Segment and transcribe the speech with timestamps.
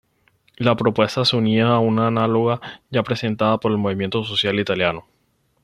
[0.57, 2.59] La propuesta se unía a una análoga
[2.89, 5.05] ya presentada por el Movimiento Social Italiano.